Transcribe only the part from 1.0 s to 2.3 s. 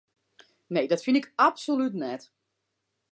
fyn ik absolút net.